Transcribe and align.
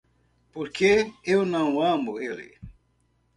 Porque 0.51 1.13
eu 1.23 1.45
não 1.45 1.79
amo 1.79 2.19
ele. 2.19 2.57